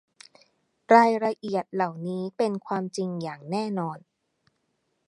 [0.93, 3.97] รายละเอียดเหล่านี้เป็นความจริงอย่างแน่นอน